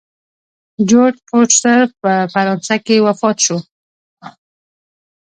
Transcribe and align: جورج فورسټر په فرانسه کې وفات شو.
جورج 0.89 1.15
فورسټر 1.27 1.81
په 2.01 2.11
فرانسه 2.33 2.75
کې 2.85 3.03
وفات 3.07 3.37
شو. 3.45 3.57